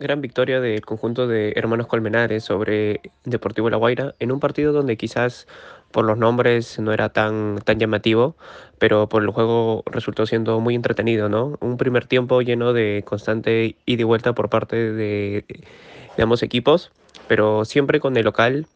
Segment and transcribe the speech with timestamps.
[0.00, 4.96] gran victoria del conjunto de hermanos Colmenares sobre Deportivo La Guaira en un partido donde
[4.96, 5.46] quizás
[5.92, 8.34] por los nombres no era tan, tan llamativo,
[8.78, 11.58] pero por el juego resultó siendo muy entretenido, ¿no?
[11.60, 15.44] Un primer tiempo lleno de constante ida y vuelta por parte de,
[16.16, 16.90] de ambos equipos,
[17.28, 18.66] pero siempre con el local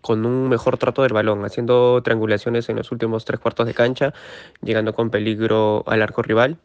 [0.00, 4.14] con un mejor trato del balón, haciendo triangulaciones en los últimos tres cuartos de cancha,
[4.62, 6.56] llegando con peligro al arco rival.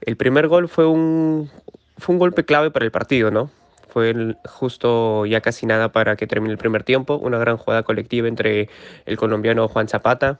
[0.00, 1.50] El primer gol fue un,
[2.00, 3.50] fue un golpe clave para el partido, ¿no?
[3.88, 7.16] Fue justo ya casi nada para que termine el primer tiempo.
[7.16, 8.68] Una gran jugada colectiva entre
[9.06, 10.38] el colombiano Juan Zapata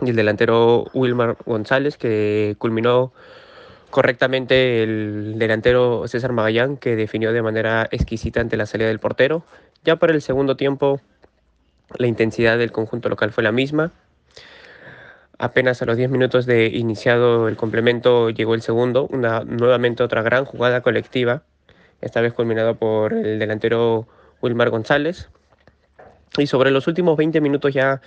[0.00, 3.12] y el delantero Wilmar González, que culminó
[3.90, 9.44] correctamente el delantero César Magallán, que definió de manera exquisita ante la salida del portero.
[9.84, 11.00] Ya para el segundo tiempo,
[11.98, 13.92] la intensidad del conjunto local fue la misma.
[15.42, 20.22] Apenas a los 10 minutos de iniciado el complemento llegó el segundo, una, nuevamente otra
[20.22, 21.42] gran jugada colectiva,
[22.00, 24.06] esta vez culminada por el delantero
[24.40, 25.30] Wilmar González.
[26.38, 28.00] Y sobre los últimos 20 minutos ya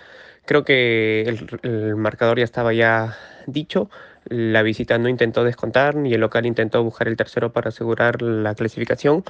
[0.45, 3.89] creo que el, el, marcador ya estaba ya dicho.
[4.30, 8.55] La visita no intentó descontar ni el local intentó buscar el tercero para asegurar la
[8.55, 9.25] clasificación.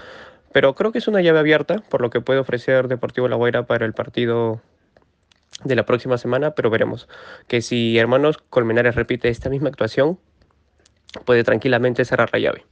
[0.51, 3.63] Pero creo que es una llave abierta por lo que puede ofrecer Deportivo La Guaira
[3.63, 4.61] para el partido
[5.63, 7.07] de la próxima semana, pero veremos
[7.47, 10.19] que si Hermanos Colmenares repite esta misma actuación,
[11.25, 12.65] puede tranquilamente cerrar la llave.